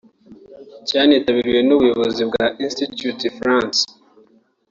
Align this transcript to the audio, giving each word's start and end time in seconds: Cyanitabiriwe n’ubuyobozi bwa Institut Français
Cyanitabiriwe 0.87 1.59
n’ubuyobozi 1.63 2.21
bwa 2.29 2.45
Institut 2.65 3.19
Français 3.37 3.79